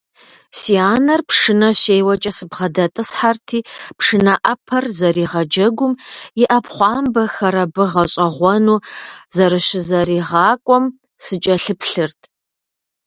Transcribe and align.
Си 0.59 0.73
анэр 0.93 1.21
пшынэ 1.27 1.69
щеуэкӀэ 1.81 2.31
сыбгъэдэтӀысхьэрти, 2.37 3.59
пшынэ 3.97 4.33
Ӏэпэр 4.41 4.85
зэригъэджэгум, 4.97 5.93
и 6.41 6.43
Ӏэпхъуамбэхэр 6.49 7.55
абы 7.63 7.83
гъэщӀэгъуэну 7.91 8.83
зэрыщызэригъакӀуэм 9.35 10.85
сыкӀэлъыплъырт. 11.23 12.19